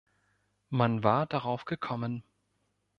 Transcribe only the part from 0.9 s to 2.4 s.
war darauf gekommen.